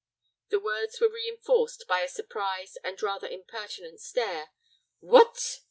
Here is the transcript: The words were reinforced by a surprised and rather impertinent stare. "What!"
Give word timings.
The 0.49 0.59
words 0.59 0.99
were 0.99 1.11
reinforced 1.11 1.85
by 1.87 2.01
a 2.01 2.09
surprised 2.09 2.79
and 2.83 2.99
rather 3.03 3.27
impertinent 3.27 3.99
stare. 4.01 4.49
"What!" 4.99 5.59